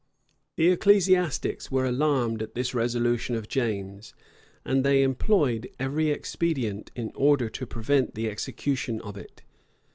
[0.55, 4.15] The ecclesiastics were alarmed at this resolution of James,
[4.65, 9.43] and they employed every expedient in order to prevent the execution of it.